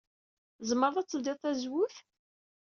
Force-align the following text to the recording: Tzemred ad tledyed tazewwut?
Tzemred 0.59 0.95
ad 1.01 1.07
tledyed 1.07 1.39
tazewwut? 1.41 1.95